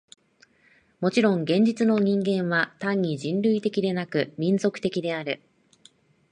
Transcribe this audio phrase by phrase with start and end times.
[0.99, 5.43] もちろん現実の人間は単に人類的でなく、民族的である。